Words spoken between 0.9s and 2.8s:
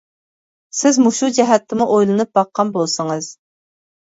مۇشۇ جەھەتتىنمۇ ئويلىنىپ باققان